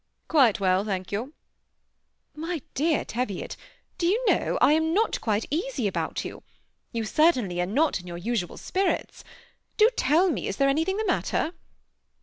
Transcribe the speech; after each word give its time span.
"Quite 0.35 0.59
well, 0.59 0.83
thank 0.83 1.11
yon."" 1.11 1.33
My 2.47 2.63
dear 2.73 3.05
Teviot, 3.05 3.55
do 3.99 4.07
you 4.07 4.25
know 4.27 4.57
I 4.59 4.73
am 4.73 4.95
not 4.95 5.21
quite 5.21 5.45
easy 5.51 5.85
about 5.85 6.25
you. 6.25 6.41
Ton 6.91 7.05
certainly 7.05 7.61
are 7.61 7.67
not 7.67 7.99
in 7.99 8.07
your 8.07 8.17
usual 8.17 8.57
spirits* 8.57 9.23
Do 9.77 9.91
tell 9.95 10.31
me, 10.31 10.47
is 10.47 10.57
there 10.57 10.69
anything 10.69 10.97
the 10.97 11.05
matter 11.05 11.53